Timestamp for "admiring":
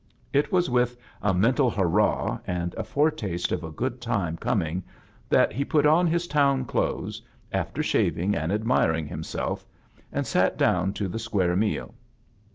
8.51-9.05